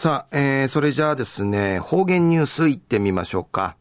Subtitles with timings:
[0.00, 3.74] さあ、えー、それじゃあですね、方言ニュースいってみましょうか。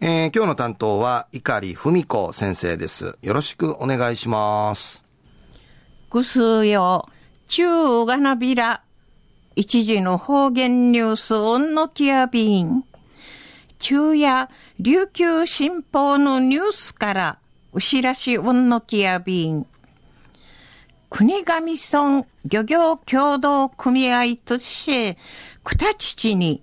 [0.00, 3.18] えー、今日の担当は、碇文子先生です。
[3.20, 5.04] よろしくお願いします。
[6.08, 7.06] ぐすよ、
[7.46, 8.82] 中がなびら、
[9.54, 12.82] 一時の方言ニュース、うんのきやびん。
[13.78, 14.48] 中夜、
[14.78, 17.38] 琉球新報のニュースから、
[17.74, 19.66] うしらしうんのきやびん。
[21.10, 25.18] 国頭村漁業協同組合として、
[25.64, 26.62] くたちちに、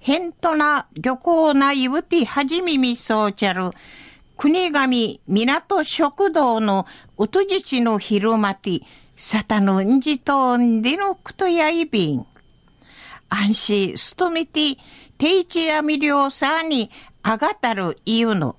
[0.00, 3.70] へんとな漁港ないうてはじみみそうちゃる、
[4.36, 8.80] 国神港食堂のうとじちの昼間て、
[9.16, 12.26] さたのんじとんでのくとやいびん。
[13.28, 14.76] 安心すとみて、
[15.16, 16.90] ていちやみりょうさに
[17.22, 18.56] あがたるいうの。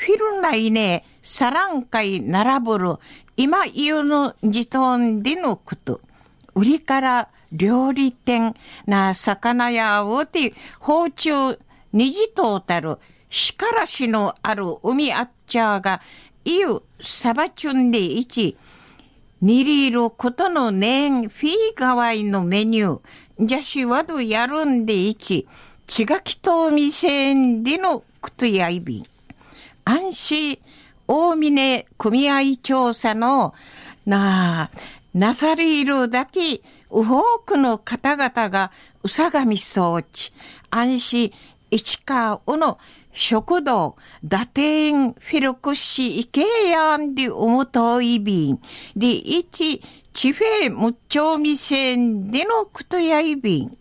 [0.00, 2.96] フィルナイネ、サランカイ並ぶる、
[3.36, 6.00] 今言うのじとんでのこと。
[6.54, 8.54] 売りから料理店
[8.86, 11.58] な魚やおて、包丁、
[11.92, 12.96] にじとうたる、
[13.28, 16.00] しからしのある海あっちゃが、
[16.46, 18.56] いゆ、さばちゅんでいち、
[19.42, 25.46] にりいることのねん、フィーガワイのメニュー、じゃしわどやるんでいち、
[25.86, 29.04] ちがきとみせんでのくとやいびん。
[29.90, 30.58] 安心、
[31.08, 33.54] 大峰組合調査の、
[34.06, 34.70] なあ、
[35.14, 38.70] なさりいるだけ、多くの方々が、
[39.02, 40.32] うさがみ装置、
[40.70, 41.32] 安心、
[41.72, 42.78] 市川の
[43.12, 48.60] 食堂、打点フィルクシイケヤンでおもといびん、
[48.94, 53.76] で、一、地フェムチョミセンでのくとやいびん。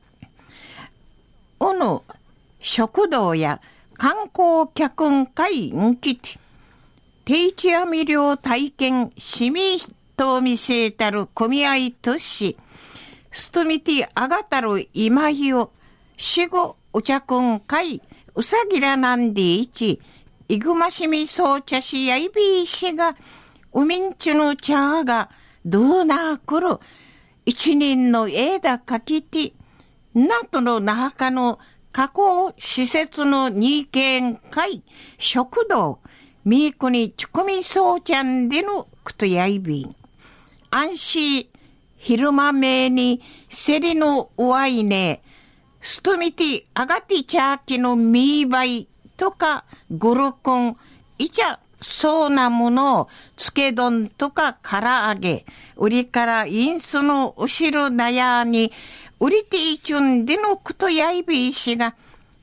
[1.59, 2.03] おの
[2.59, 3.61] 食堂や
[3.99, 6.39] 観光客ん会んきて、
[7.25, 9.77] 定置網漁体験市民
[10.15, 12.55] と見せたる組合都市、
[13.29, 15.73] ストミティあがたる今日を、
[16.15, 18.01] 死後お茶くん会、
[18.35, 19.99] うさぎらなんでいち、
[20.47, 23.17] いぐましみそうちゃしやいびいしが、
[23.73, 25.29] うみんちゅの茶が、
[25.65, 26.79] どうなあくる、
[27.45, 29.51] 一人の枝かきて、
[30.13, 31.59] なとの那覇かの
[31.91, 34.83] 加工施設の二軒会、
[35.17, 35.99] 食堂、
[36.45, 39.95] みーこにちこみそうちゃんでのくとやいびん。
[40.69, 41.49] 安心、
[41.97, 45.23] 昼間めにせりのうわいね、
[45.81, 50.77] すとみてあがてちゃきのみーばいとかぐるこん、
[51.17, 55.45] いちゃそうなものを、つけ丼とかから揚げ、
[55.77, 58.71] 売りからインスの後ろなやに、
[59.19, 61.95] 売りていちゅんでのくとやいびいしが、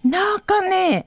[0.04, 1.06] なあかね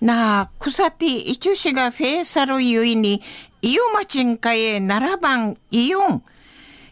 [0.00, 3.22] え、なあ、くさていちゅしがフェーサルゆいに、
[3.62, 6.22] いよまちんかえならばんいよん。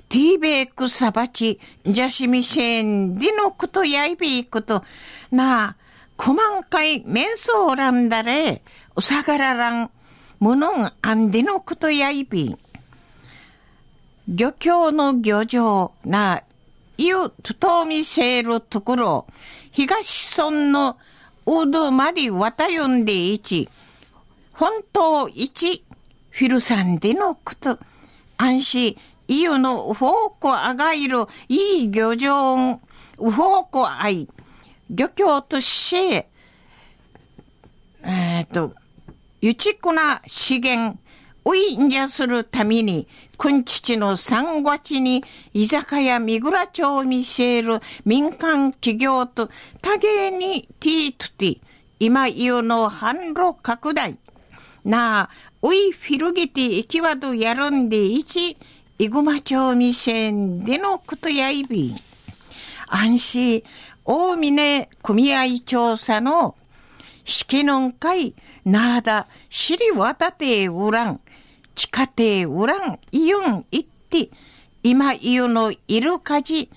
[0.09, 4.85] ティーベークサバチ、ジャシミシェン、ディノクとやいびいくと、
[5.31, 5.77] なあ、
[6.17, 8.63] こまんかいメンソーランだれ、
[8.95, 9.91] うさがららん、
[10.43, 12.59] ものんあんでのくとやいびん。
[14.27, 16.43] 漁協の漁場な、
[16.99, 19.27] いうととみせるところ、
[19.71, 20.99] 東村の
[21.47, 23.69] うどまで渡よんでいち、
[24.53, 25.85] 本当一、
[26.31, 27.79] フィルさんでのこと、
[28.37, 28.97] 安心、
[29.29, 34.29] いよのうほうこあがいる、いい漁場、うほうこあい、
[34.91, 36.29] 漁協として、
[38.03, 38.75] えっ、ー、と、
[39.45, 41.01] ゆちくな資源、
[41.45, 51.61] おいんじゃするために、くんちちの三月に居酒屋三倉町を見せる民間企業と多芸にティートティ、
[51.99, 54.17] 今言うの販路拡大。
[54.85, 55.31] なあ、
[55.61, 58.57] おいフィルギティ行きわどやるんでいち、
[59.01, 61.97] いぐま町店でのことやいび。
[62.87, 63.65] 安心、
[64.05, 66.55] 大峰組合調査の
[67.25, 68.35] 式のんかい、
[68.65, 71.21] なあだ、しりわたてうらん、
[71.75, 74.31] 地下亭うらん、いよん、いって、
[74.83, 76.71] 今言うのいるかじ、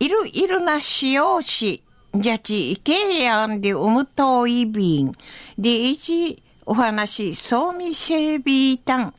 [0.00, 1.82] いるいるなしようし、
[2.14, 5.12] じゃちいけやんでおむといびん。
[5.58, 9.14] で、いち、お話、そうみせびたん。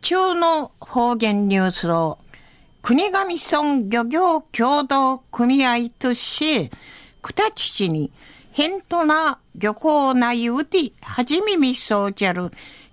[0.00, 2.18] 中の方言ニュースを、
[2.82, 6.76] 国頭村漁業協同組合として、
[7.20, 8.10] くたちちに、
[8.52, 12.50] へんとな漁港ないうて、はじみみそうじゃる、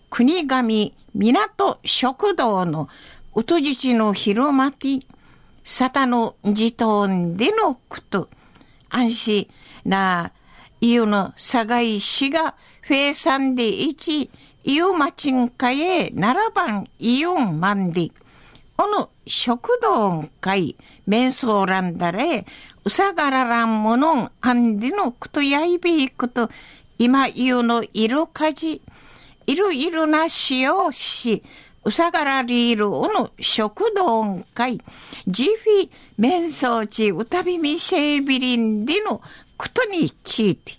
[0.10, 2.88] 国神港食堂の
[3.36, 5.06] うとじちの広まき、
[5.64, 8.30] さたのじとんでのくと、
[8.90, 9.48] 安心
[9.84, 10.32] な、
[10.82, 14.32] いゆのさがいしが、フェイサンでいち、
[14.64, 18.12] いゆまちんかえならばんいゆんまんで、
[18.78, 22.46] この食堂会、面相欄だれ、
[22.86, 26.50] うさがららんものん、あんでのくとやいびいくと、
[26.98, 28.82] 今言うのいるかじ、
[29.48, 31.44] いるいるなしようし、
[31.84, 34.80] うさがらりいるおの食堂会、
[35.28, 39.22] ジフィ、面相地、うたびみせいびりんでの
[39.58, 40.74] くとにちいて、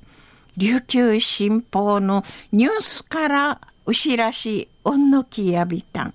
[0.56, 6.14] 琉球新報のニュースからうしらし、おんのきやびたん。